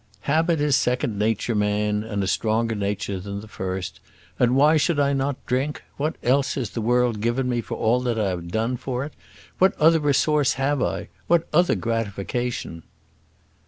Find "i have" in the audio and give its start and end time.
8.19-8.47